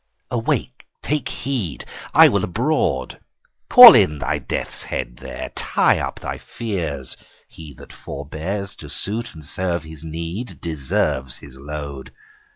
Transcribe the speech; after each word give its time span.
Away; 0.31 0.73
take 1.03 1.29
heed: 1.29 1.85
I 2.11 2.27
will 2.27 2.43
abroad. 2.43 3.19
Call 3.69 3.93
in 3.93 4.17
thy 4.17 4.39
death's 4.39 4.81
head 4.81 5.17
there: 5.17 5.51
tie 5.55 5.99
up 5.99 6.19
thy 6.19 6.39
fears. 6.39 7.15
He 7.47 7.75
that 7.75 7.93
forbears 7.93 8.73
To 8.77 8.89
suit 8.89 9.35
and 9.35 9.45
serve 9.45 9.83
his 9.83 10.03
need, 10.03 10.59
Deserves 10.59 11.37
his 11.37 11.55
load. 11.59 12.11